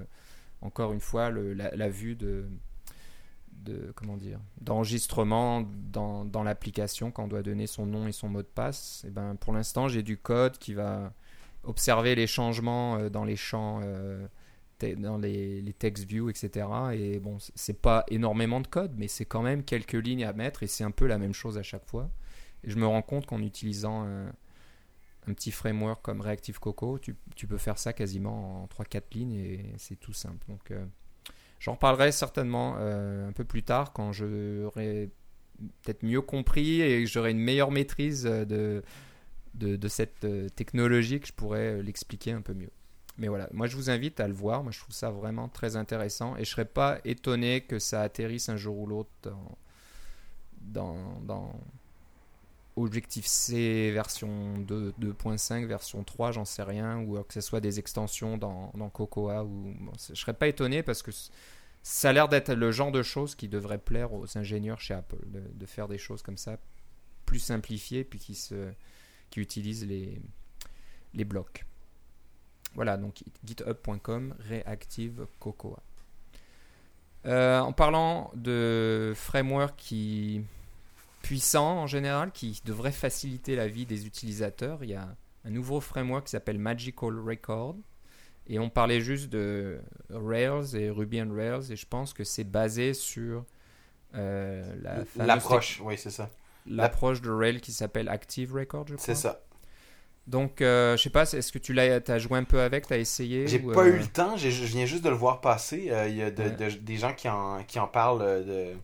[0.63, 2.47] encore une fois, la, vue de
[3.95, 8.43] comment dire d'enregistrement dans, dans l'application quand on doit donner son nom et son mot
[8.43, 11.13] de passe et ben pour l'instant j'ai du code qui va
[11.65, 14.27] observer les changements euh, dans les champs euh,
[14.97, 19.25] dans les, les text view etc et bon c'est pas énormément de code mais c'est
[19.25, 21.87] quand même quelques lignes à mettre et c'est un peu la même chose à chaque
[21.87, 22.11] fois.
[22.65, 24.33] Et je me rends compte qu'en utilisant un,
[25.35, 29.75] petit framework comme Reactive Coco tu, tu peux faire ça quasiment en 3-4 lignes et
[29.77, 30.47] c'est tout simple.
[30.49, 30.85] Donc euh,
[31.61, 35.11] J'en reparlerai certainement euh, un peu plus tard quand j'aurai
[35.83, 38.83] peut-être mieux compris et j'aurai une meilleure maîtrise de,
[39.55, 42.71] de, de cette euh, technologie que je pourrais l'expliquer un peu mieux.
[43.19, 45.75] Mais voilà, moi je vous invite à le voir, moi je trouve ça vraiment très
[45.75, 49.11] intéressant et je serais pas étonné que ça atterrisse un jour ou l'autre
[50.61, 51.53] dans, dans,
[52.77, 57.81] Objectif C version 2 2.5, version 3, j'en sais rien, ou que ce soit des
[57.81, 59.43] extensions dans, Cocoa.
[59.43, 61.11] Ou, bon, je serais pas étonné parce que
[61.83, 65.19] ça a l'air d'être le genre de choses qui devrait plaire aux ingénieurs chez Apple,
[65.27, 66.57] de, faire des choses comme ça,
[67.27, 68.71] plus simplifiées, puis qui, se,
[69.31, 71.65] qui utilisent les blocs.
[72.79, 75.83] Voilà, donc github.com, Reactive Cocoa.
[77.27, 80.45] Euh, en parlant de framework qui
[81.21, 85.09] puissant en général, qui devrait faciliter la vie des utilisateurs, il y a
[85.45, 87.75] un nouveau framework qui s'appelle Magical Record.
[88.47, 92.45] Et on parlait juste de Rails et Ruby on Rails, et je pense que c'est
[92.45, 93.45] basé sur
[94.15, 96.31] euh, la L'approche, oui, c'est ça.
[96.65, 99.05] l'approche de Rails qui s'appelle Active Record, je crois.
[99.05, 99.41] C'est ça.
[100.29, 102.93] Donc, euh, je sais pas, est-ce que tu l'as, as joué un peu avec, tu
[102.93, 105.41] as essayé J'ai ou, pas euh, eu le temps, je viens juste de le voir
[105.41, 105.89] passer.
[105.91, 106.51] Euh, Il y a de- Ouais.
[106.51, 108.75] de- des gens qui en, qui en parlent euh,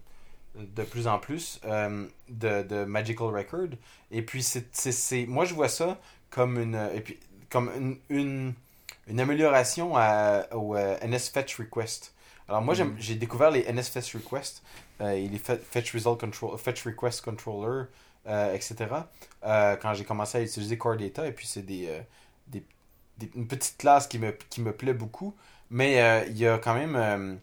[0.56, 3.68] de, de plus en plus euh, de, de Magical Record.
[4.10, 7.18] Et puis, c'est, c'est, c'est- moi, je vois ça comme une, et puis,
[7.50, 8.54] comme une, une,
[9.06, 12.14] une amélioration à, au euh, NSFetch Request.
[12.48, 12.96] Alors, moi, j'aime- Mhm.
[13.00, 14.62] j'ai découvert les NSFetch Request
[15.02, 17.84] euh, et les Fe- Fetch, Result Control, Fetch Request Controller,
[18.26, 19.08] euh, etc.
[19.44, 21.26] euh, quand j'ai commencé à utiliser Core Data.
[21.26, 22.00] Et puis, c'est des, euh,
[22.48, 22.64] des,
[23.18, 25.34] des- une petite classe qui me, qui me plaît beaucoup.
[25.70, 27.40] Mais il y a quand même.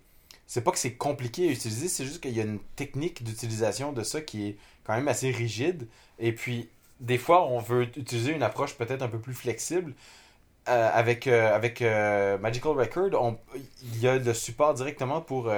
[0.48, 3.92] c'est pas que c'est compliqué à utiliser, c'est juste qu'il y a une technique d'utilisation
[3.94, 5.88] de ça qui est quand même assez rigide.
[6.20, 9.94] Et puis, des fois, on veut utiliser une approche peut-être un peu plus flexible.
[10.68, 13.36] Avec avec Magical Record,
[13.84, 15.52] il y a le support directement pour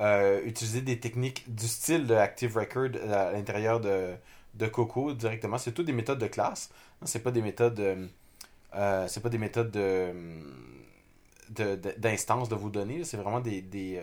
[0.00, 4.14] euh, utiliser des techniques du style de Active Record à l'intérieur de,
[4.54, 5.58] de Coco directement.
[5.58, 6.70] C'est toutes des méthodes de classe.
[7.04, 7.80] C'est pas des méthodes.
[7.80, 8.06] euh,
[8.74, 10.12] euh, c'est pas des méthodes de
[11.50, 13.04] de- de- d'instance de, vos données.
[13.04, 13.62] C'est vraiment des.
[13.62, 14.00] des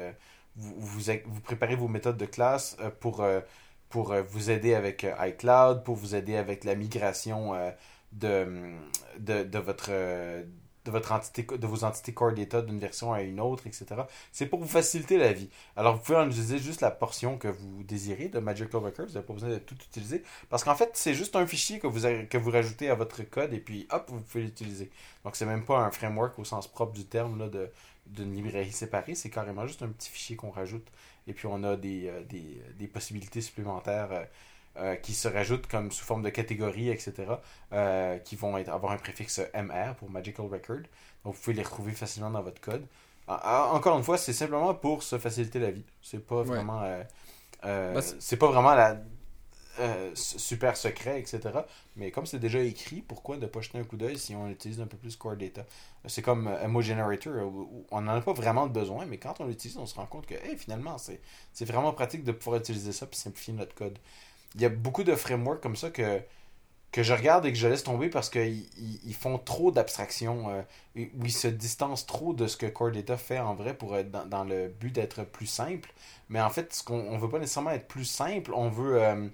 [0.56, 3.26] vous, vous, vous préparez vos méthodes de classe pour,
[3.90, 7.54] pour vous aider avec iCloud, pour vous aider avec la migration
[8.12, 8.74] de,
[9.20, 9.92] de, de votre.
[10.88, 13.86] Euh, de, vos entités core data d'une version à une autre, etc.
[14.32, 15.50] C'est pour vous faciliter la vie.
[15.76, 19.08] Alors, vous pouvez en utiliser juste la portion que vous désirez de Magical Record.
[19.08, 20.24] Vous n'avez pas besoin de tout utiliser.
[20.50, 23.54] Parce qu'en fait, c'est juste un fichier que vous, que vous rajoutez à votre code
[23.54, 24.90] et puis hop, vous pouvez l'utiliser.
[25.24, 27.50] Donc, c'est même pas un framework au sens propre du terme
[28.08, 29.16] d'une librairie séparée.
[29.16, 30.88] C'est carrément juste un petit fichier qu'on rajoute.
[31.28, 34.24] Et puis, on a des, euh, des, des possibilités supplémentaires euh,
[34.78, 37.26] euh, qui se rajoutent comme sous forme de catégories, etc.,
[38.24, 40.84] qui vont avoir un préfixe MR pour Magical Record.
[41.24, 42.86] Donc vous pouvez les retrouver facilement dans votre code.
[43.28, 45.86] encore une fois, c'est simplement pour se faciliter la vie.
[46.02, 46.82] C'est pas vraiment.
[47.64, 48.98] Bah, c'est pas vraiment la
[49.80, 51.42] euh, super secret, etc.
[51.96, 54.80] Mais comme c'est déjà écrit, pourquoi ne pas jeter un coup d'œil si on utilise
[54.80, 55.66] un peu plus Core Data?
[56.06, 59.48] C'est comme euh, Emo Generator, où on n'en a pas vraiment besoin, mais quand on
[59.48, 63.16] l'utilise, on se rend compte que finalement, c'est vraiment pratique de pouvoir utiliser ça et
[63.16, 63.98] simplifier notre code.
[64.56, 66.22] Il y a beaucoup de frameworks comme ça que,
[66.92, 68.66] que je regarde et que je laisse tomber parce qu'ils
[69.06, 70.62] ils font trop d'abstraction, euh,
[70.96, 74.12] ou ils se distancent trop de ce que Core Data fait en vrai pour être
[74.12, 75.92] dans, le but d'être plus simple.
[76.30, 79.32] Mais en fait, ce qu'on veut pas nécessairement être plus simple, on veut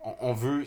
[0.00, 0.64] on, veut.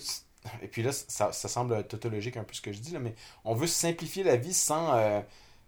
[0.62, 3.54] Et puis là, ça, semble tautologique un peu ce que je dis, là, mais on
[3.54, 5.22] veut simplifier la vie sans, euh,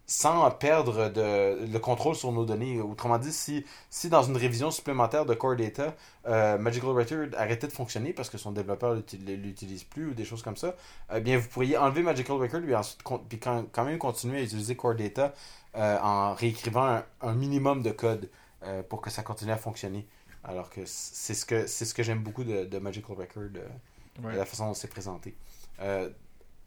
[0.05, 2.81] sans perdre de, le contrôle sur nos données.
[2.81, 5.95] Autrement dit, si, si dans une révision supplémentaire de Core Data,
[6.27, 10.25] euh, Magical Writer arrêtait de fonctionner parce que son développeur ne l'utilise plus ou des
[10.25, 10.75] choses comme ça,
[11.13, 14.43] eh bien, vous pourriez enlever Magical Record et ensuite puis quand, quand, même continuer à
[14.43, 15.33] utiliser Core Data
[15.75, 18.29] euh, en réécrivant un, minimum de code
[18.87, 20.07] pour que ça continue à fonctionner.
[20.43, 24.45] Alors que c'est ce que c'est ce que j'aime beaucoup de, Magical Record, euh, la
[24.45, 25.35] façon dont c'est présenté.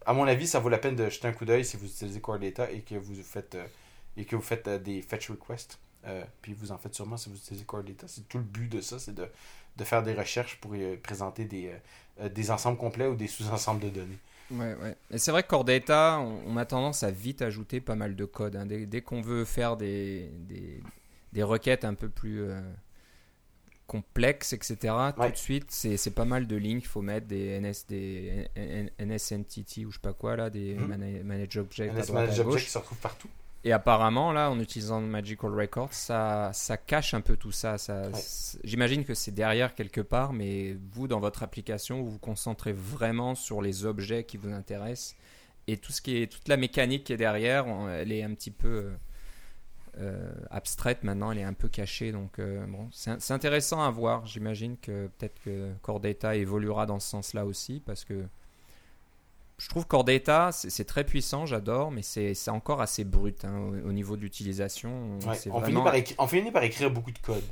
[0.07, 1.85] Euh, à mon avis, ça vaut la peine de jeter un coup d'œil si vous
[1.85, 3.65] utilisez Core Data et que vous faites euh,
[4.15, 5.79] et que vous faites des fetch requests.
[6.41, 8.07] puis vous en faites sûrement si vous utilisez Core Data.
[8.07, 9.27] C'est tout le but de ça, c'est de,
[9.83, 11.71] faire des recherches pour présenter des,
[12.31, 14.17] des ensembles complets ou des sous-ensembles de données.
[14.49, 14.95] Ouais, ouais.
[15.11, 18.25] Et c'est vrai que Core Data, on, a tendance à vite ajouter pas mal de
[18.25, 18.55] code.
[18.55, 18.65] Hein.
[18.65, 20.81] Dès, qu'on veut faire des, des,
[21.33, 22.49] des, requêtes un peu plus
[23.87, 24.93] complexe, etc.
[25.15, 26.79] Tout de suite, c'est pas mal de lignes.
[26.79, 28.47] Il faut mettre des NS, des
[28.99, 31.23] NSNTT ou je sais pas quoi, là, des hmm.
[31.23, 33.29] Manage NS Manage Objects qui se retrouvent partout.
[33.63, 37.77] Et apparemment, là, en utilisant Magical Records, ça, ça cache un peu tout ça.
[37.77, 38.03] ça
[38.63, 43.35] J'imagine que c'est derrière quelque part, mais vous, dans votre application, vous vous concentrez vraiment
[43.35, 45.15] sur les objets qui vous intéressent.
[45.67, 48.51] Et tout ce qui est, toute la mécanique qui est derrière, elle est un petit
[48.51, 48.91] peu
[49.99, 52.11] euh, abstraite maintenant, elle est un peu cachée.
[52.11, 54.25] Donc euh, bon, c'est intéressant à voir.
[54.25, 58.25] J'imagine que peut-être que Core Data évoluera dans ce sens-là aussi parce que
[59.57, 63.91] je trouve Core Data c'est très puissant, j'adore, mais c'est encore assez brut hein, au,
[63.91, 65.17] niveau de l'utilisation.
[65.51, 67.43] on, finit par écrire beaucoup de code.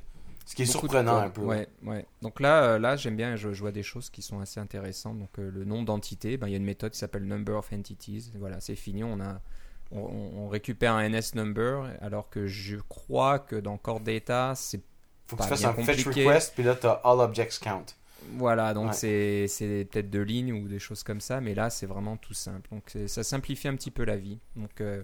[0.45, 1.41] Ce qui est surprenant un peu.
[1.41, 2.05] Ouais, ouais.
[2.21, 5.17] Donc là, euh, là j'aime bien, je, vois des choses qui sont assez intéressantes.
[5.17, 8.31] Donc le nombre d'entités, ben, il y a une méthode qui s'appelle Number of Entities.
[8.37, 9.03] Voilà, c'est fini.
[9.03, 9.41] On a,
[9.91, 14.81] on, récupère un NS number, alors que je crois que dans Core Data, c'est
[15.27, 17.85] faut que tu fasses un fetch request, puis là, tu as all objects count.
[18.33, 19.47] Voilà, donc c'est
[19.91, 22.69] peut-être deux lignes ou des choses comme ça, mais là, c'est vraiment tout simple.
[22.71, 24.39] Donc ça simplifie un petit peu la vie.
[24.55, 25.03] Donc euh,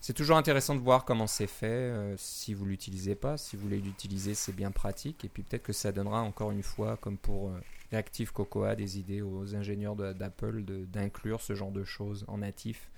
[0.00, 3.36] c'est toujours intéressant de voir comment c'est fait, euh, si vous l'utilisez pas.
[3.36, 5.24] Si vous voulez l'utiliser, c'est bien pratique.
[5.24, 7.60] Et puis peut-être que ça donnera encore une fois, comme pour euh,
[7.92, 12.90] Reactive Cocoa, des idées aux ingénieurs d'Apple d'inclure ce genre de choses en natif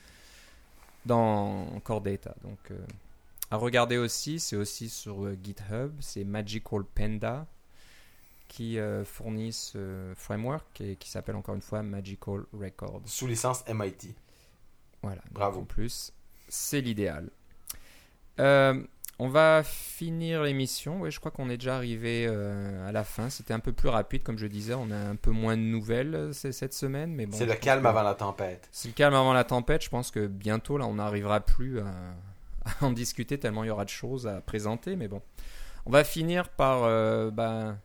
[1.06, 2.34] dans Core Data.
[2.42, 2.78] Donc, euh,
[3.50, 7.46] à regarder aussi, c'est aussi sur euh, GitHub, c'est Magical Panda
[8.48, 13.02] qui euh, fournit ce framework et qui s'appelle encore une fois Magical Record.
[13.06, 14.14] Sous licence MIT.
[15.02, 15.22] Voilà.
[15.30, 15.60] Bravo.
[15.60, 16.12] En plus,
[16.48, 17.30] c'est l'idéal.
[19.22, 21.02] On va finir l'émission.
[21.02, 23.28] Oui, je crois qu'on est déjà arrivé euh, à la fin.
[23.28, 24.72] C'était un peu plus rapide, comme je disais.
[24.72, 27.36] On a un peu moins de nouvelles euh, cette semaine, mais bon.
[27.36, 28.66] C'est le calme avant la tempête.
[28.72, 29.84] C'est le calme avant la tempête.
[29.84, 31.92] Je pense que bientôt, là, on n'arrivera plus à,
[32.80, 34.96] en discuter tellement il y aura de choses à présenter.
[34.96, 35.20] Mais bon,
[35.84, 37.76] on va finir par euh, bah,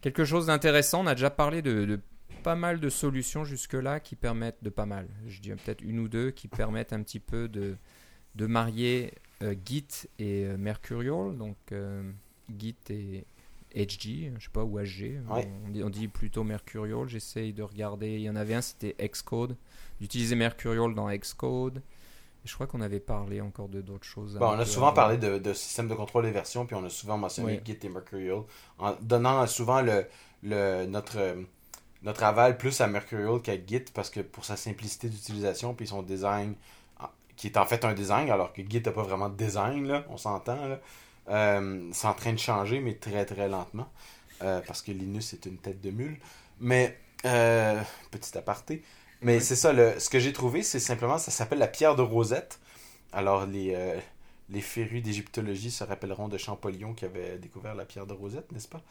[0.00, 1.02] quelque chose d'intéressant.
[1.04, 2.00] On a déjà parlé de,
[2.42, 5.06] pas mal de solutions jusque-là qui permettent de pas mal.
[5.26, 7.76] Je dis peut-être une ou deux qui permettent un petit peu de
[8.34, 9.12] de marier
[9.64, 12.10] Git et euh, Mercurial, donc euh,
[12.58, 13.24] Git et
[13.74, 18.30] HG, je sais pas, ou HG, on, dit, plutôt Mercurial, j'essaye de regarder, il y
[18.30, 19.56] en avait un, c'était Xcode,
[20.00, 21.82] d'utiliser Mercurial dans Xcode,
[22.44, 24.36] je crois qu'on avait parlé encore de d'autres choses.
[24.40, 27.16] on a souvent parlé de, de, système de contrôle des versions, puis on a souvent
[27.16, 28.42] mentionné Git et Mercurial,
[28.78, 30.06] en donnant souvent le,
[30.42, 31.36] le, notre,
[32.02, 36.02] notre aval plus à Mercurial qu'à Git, parce que pour sa simplicité d'utilisation, puis son
[36.02, 36.54] design
[37.42, 40.04] qui est en fait un design, alors que Git n'a pas vraiment de design, là,
[40.08, 40.78] on s'entend.
[41.28, 43.88] Euh, c'est en train de changer, mais très très lentement,
[44.42, 46.20] euh, parce que Linus est une tête de mule.
[46.60, 47.80] Mais, euh,
[48.12, 48.84] petit aparté.
[49.22, 52.02] Mais c'est ça, le, ce que j'ai trouvé, c'est simplement, ça s'appelle la pierre de
[52.02, 52.60] Rosette.
[53.12, 53.76] Alors, les,
[54.48, 58.68] les férus d'égyptologie se rappelleront de Champollion qui avait découvert la pierre de Rosette, n'est-ce
[58.68, 58.82] pas?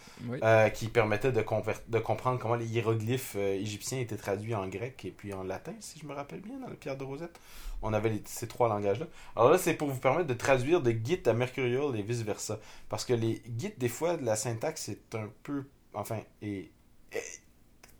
[0.43, 1.43] Euh, Qui permettait de,
[1.87, 5.73] de, comprendre comment les hiéroglyphes euh, égyptiens étaient traduits en grec et puis en latin,
[5.79, 7.39] si je me rappelle bien, dans la pierre de Rosette.
[7.81, 9.07] On avait ces trois langages-là.
[9.35, 12.59] Alors là, c'est pour vous permettre de traduire de Git à Mercurial et vice-versa.
[12.89, 15.65] Parce que les Git, des fois, la syntaxe est un peu.
[15.93, 16.71] Enfin, et,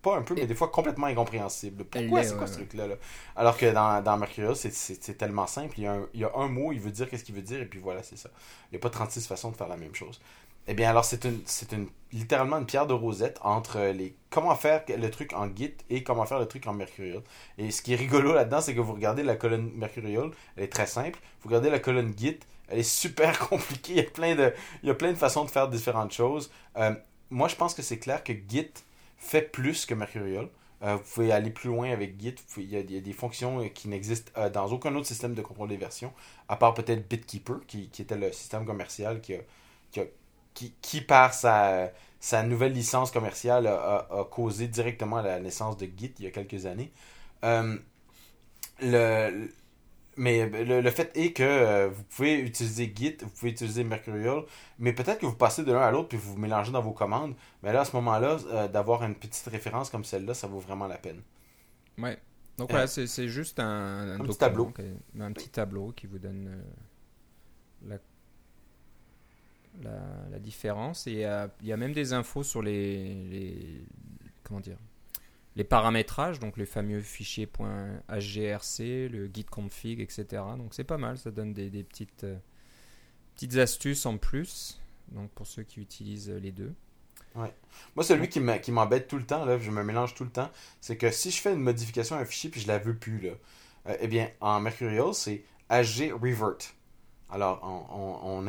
[0.02, 1.86] pas un peu, mais des fois complètement incompréhensible.
[1.86, 2.96] Pourquoi c'est quoi ce truc-là là?
[3.36, 5.76] Alors que dans, dans Mercurial, c'est- tellement simple.
[5.78, 7.42] Il y, a un, il y a un mot, il veut dire qu'est-ce qu'il veut
[7.42, 8.30] dire, et puis voilà, c'est ça.
[8.72, 10.20] Il n'y a pas 36 façons de faire la même chose.
[10.68, 14.84] Eh bien, alors, c'est une, une, littéralement une pierre de rosette entre les comment faire
[14.88, 17.22] le truc en Git et comment faire le truc en Mercurial.
[17.58, 20.68] Et ce qui est rigolo là-dedans, c'est que vous regardez la colonne Mercurial, elle est
[20.72, 21.20] très simple.
[21.42, 23.94] Vous regardez la colonne Git, elle est super compliquée.
[23.94, 26.52] Il y a plein de, il y a plein de façons de faire différentes choses.
[26.78, 26.94] Euh,
[27.32, 28.72] moi, je pense que c'est clair que Git
[29.22, 30.50] fait plus que Mercurial.
[30.84, 32.36] Euh, vous pouvez aller plus loin avec Git.
[32.58, 35.70] Il, y a, des fonctions euh, qui n'existent euh, dans aucun autre système de contrôle
[35.70, 36.12] des versions,
[36.50, 40.04] à part peut-être BitKeeper, qui, était le système commercial qui, a,
[40.56, 41.92] qui, qui, par sa,
[42.44, 46.92] nouvelle licence commerciale, a causé directement la naissance de Git il y a quelques années.
[47.44, 47.78] Euh,
[48.82, 49.50] le,
[50.26, 54.44] mais le, le fait est que euh, vous pouvez utiliser Git, vous pouvez utiliser Mercurial,
[54.80, 56.94] mais peut-être que vous passez de l'un à l'autre puis vous vous mélangez dans vos
[56.94, 57.36] commandes.
[57.64, 60.88] Mais là, à ce moment-là, euh, d'avoir une petite référence comme celle-là, ça vaut vraiment
[60.88, 61.22] la peine.
[61.98, 62.20] Ouais.
[62.58, 64.76] Donc Euh, voilà, c'est c'est juste un, un, petit tableau.
[64.76, 64.82] qui-
[65.20, 66.64] un petit tableau qui vous donne euh,
[67.90, 67.98] la,
[69.82, 70.00] la,
[70.32, 71.08] la différence.
[71.08, 73.86] Et euh, il y a même des infos sur les, les
[74.44, 74.78] comment dire
[75.56, 80.26] les paramétrages, donc les fameux fichiers .hgrc, le git config, etc.
[80.58, 82.38] Donc c'est pas mal, ça donne des, petites, euh,
[83.36, 84.80] petites astuces en plus.
[85.10, 86.74] Donc pour ceux qui utilisent les deux.
[87.96, 90.50] Moi, celui m'a- qui m'embête tout le temps, là, je me mélange tout le temps,
[90.82, 93.20] c'est que si je fais une modification à un fichier puis je la veux plus,
[93.22, 93.32] là,
[93.88, 96.58] euh, eh bien, en Mercurial, c'est hg revert.
[97.30, 98.42] Alors, on-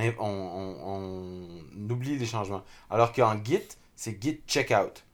[0.84, 2.64] on oublie les changements.
[2.90, 3.60] Alors qu'en Git,
[3.94, 5.04] c'est git checkout.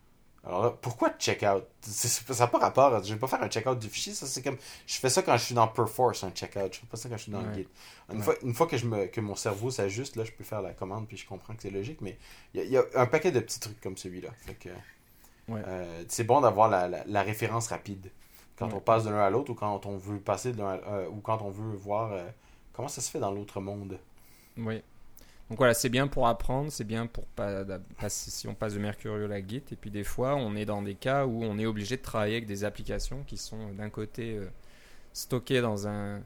[0.45, 1.65] Alors là, pourquoi checkout?
[1.83, 3.03] Ça n'a pas rapport.
[3.05, 4.15] Je vais pas faire un checkout du fichier.
[4.15, 4.57] Ça, c'est comme.
[4.87, 6.73] Je fais ça quand je suis dans Perforce, un checkout.
[6.73, 7.55] Je fais pas ça quand je suis dans Ouais.
[7.55, 7.69] Git.
[8.11, 8.23] Une, Ouais.
[8.23, 10.73] fois, une fois que, je me, que mon cerveau s'ajuste, là, je peux faire la
[10.73, 12.01] commande puis je comprends que c'est logique.
[12.01, 12.17] Mais
[12.55, 14.31] il y, a- il y a un paquet de petits trucs comme celui-là.
[15.49, 15.63] Ouais.
[15.67, 18.11] euh, c'est bon d'avoir la, la, la référence rapide
[18.57, 21.09] quand on passe de l'un à l'autre ou quand on veut passer de l'un euh,
[21.09, 22.27] ou quand on veut voir euh,
[22.75, 23.99] comment ça se fait dans l'autre monde?
[24.57, 24.83] Oui.
[25.51, 28.75] Donc voilà, c'est bien pour apprendre, c'est bien pour pas, d'a- passer si on passe
[28.75, 29.63] de Mercurial à Git.
[29.73, 32.35] Et puis des fois, on est dans des cas où on est obligé de travailler
[32.35, 34.47] avec des applications qui sont euh, d'un côté euh,
[35.13, 36.21] stockées dans un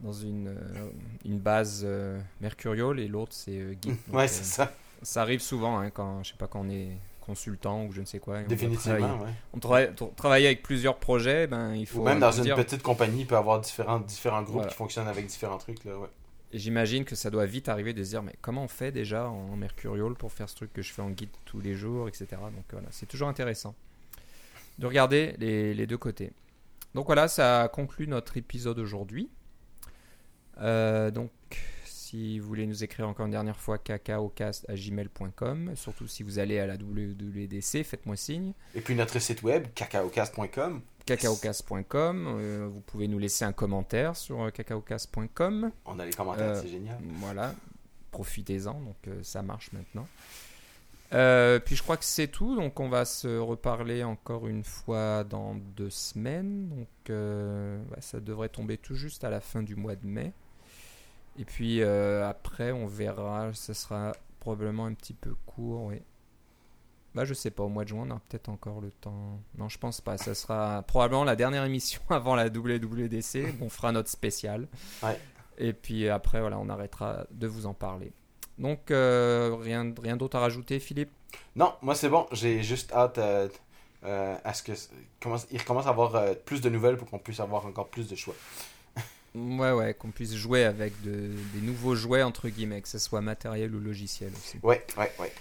[0.00, 0.90] dans une, euh,
[1.24, 3.88] une base euh, Mercurial et l'autre c'est Git.
[4.08, 4.72] Donc, ouais, c'est ça.
[5.02, 6.88] ça arrive souvent hein, quand je sais pas quand on est
[7.20, 8.38] consultant ou je ne sais quoi.
[8.44, 9.90] on Définitivement, travailler- ouais.
[10.02, 13.20] On travaille, avec plusieurs projets, ben il faut Ou même dans une dire- petite compagnie,
[13.22, 14.68] il peut y avoir différents, différents groupes Voilà.
[14.68, 15.84] qui fonctionnent avec différents trucs.
[15.84, 16.08] Là, ouais.
[16.56, 19.56] J'imagine que ça doit vite arriver de se dire, mais comment on fait déjà en
[19.56, 22.26] Mercurial pour faire ce truc que je fais en guide tous les jours, etc.
[22.30, 23.74] Donc voilà, c'est toujours intéressant
[24.78, 26.32] de regarder les, les deux côtés.
[26.94, 29.28] Donc voilà, ça conclut notre épisode aujourd'hui.
[30.58, 31.30] Euh, donc,
[32.06, 35.72] si vous voulez nous écrire encore une dernière fois, cacaocast.gmail.com.
[35.74, 38.52] Surtout si vous allez à la WWDC, faites-moi signe.
[38.74, 40.82] Et puis notre site web, cacaocast.com.
[41.04, 42.26] cacaocast.com.
[42.38, 45.70] euh, vous pouvez nous laisser un commentaire sur euh, cacaocast.com.
[45.84, 46.98] On a les commentaires, Euh, c'est génial.
[47.20, 47.54] Voilà,
[48.12, 50.06] profitez-en, donc euh, ça marche maintenant.
[51.12, 55.22] Euh, puis je crois que c'est tout, donc on va se reparler encore une fois
[55.24, 56.68] dans deux semaines.
[56.68, 60.32] Donc euh, bah, ça devrait tomber tout juste à la fin du mois de mai.
[61.38, 66.00] Et puis euh, après, on verra, ça sera probablement un petit peu court, oui.
[67.14, 69.40] Bah je sais pas, au mois de juin, on a peut-être encore le temps.
[69.56, 70.18] Non, je pense pas.
[70.18, 73.54] Ça sera probablement la dernière émission avant la WWDC.
[73.62, 74.68] On fera notre spécial.
[75.02, 75.18] Ouais.
[75.58, 78.12] Et puis après, voilà, on arrêtera de vous en parler.
[78.58, 81.10] Donc, euh, rien, rien d'autre à rajouter, Philippe?
[81.54, 82.26] Non, moi c'est bon.
[82.32, 83.48] J'ai juste hâte euh,
[84.04, 84.72] euh, à ce que
[85.20, 88.16] commence, il recommence à avoir plus de nouvelles pour qu'on puisse avoir encore plus de
[88.16, 88.34] choix.
[89.36, 93.20] Ouais, ouais, qu'on puisse jouer avec de- des nouveaux jouets, entre guillemets, que ce soit
[93.20, 94.58] matériel ou logiciel aussi.
[94.62, 95.32] Ouais, ouais, ouais.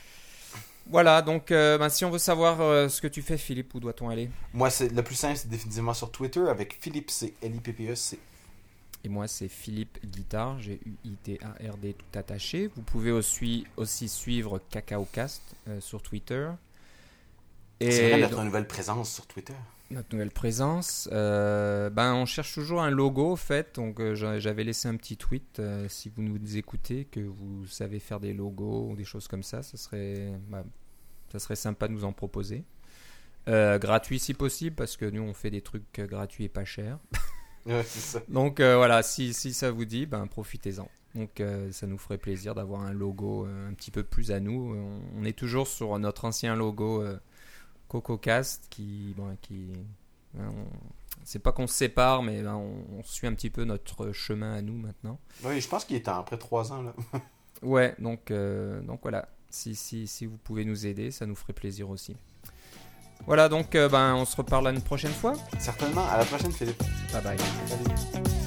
[0.88, 3.80] Voilà, donc euh, ben, si on veut savoir euh, ce que tu fais, Philippe, où
[3.80, 4.30] doit-on aller?
[4.54, 7.34] Moi, c'est le plus simple, c'est définitivement sur Twitter avec Philippe C.
[7.42, 8.20] L-I-P-P-E-C.
[9.04, 12.70] Et moi, c'est Philippe Guitard, G-U-I-T-A-R-D tout attaché.
[12.76, 16.50] Vous pouvez aussi, aussi suivre CacaoCast euh, sur Twitter.
[17.82, 19.54] C'est vrai, notre donc- nouvelle présence sur Twitter.
[19.92, 21.08] Notre nouvelle présence.
[21.12, 23.76] euh, ben, on cherche toujours un logo, en fait.
[23.76, 25.60] Donc, euh, j'a- j'avais laissé un petit tweet.
[25.60, 29.44] euh, si vous nous écoutez, que vous savez faire des logos ou des choses comme
[29.44, 30.64] ça, ça serait, bah,
[31.32, 32.64] ça serait sympa de nous en proposer.
[33.48, 36.98] Gratuit si possible, parce que nous, on fait des trucs gratuits et pas chers.
[37.68, 38.22] Ouais, c'est ça.
[38.28, 40.88] Donc, voilà, si, si ça vous dit, ben, profitez-en.
[41.16, 44.76] Donc, ça nous ferait plaisir d'avoir un logo un petit peu plus à nous.
[44.76, 47.04] On, on est toujours sur notre ancien logo
[47.90, 49.68] CocoCast qui, bon, qui,
[50.40, 50.66] hein, on-
[51.24, 54.54] c'est pas qu'on se sépare, mais ben, on, on suit un petit peu notre chemin
[54.56, 55.18] à nous maintenant.
[55.44, 56.82] Oui, je pense qu'il est temps, après trois ans.
[56.82, 56.94] Là.
[57.64, 59.30] Ouais, donc, euh, donc voilà.
[59.50, 62.16] Si, si, si vous pouvez nous aider, ça nous ferait plaisir aussi.
[63.26, 65.34] Voilà, donc euh, ben, on se reparle une prochaine fois.
[65.58, 66.06] Certainement.
[66.06, 66.84] À la prochaine, Philippe.
[67.14, 67.38] Bye bye.
[67.66, 68.45] Salut.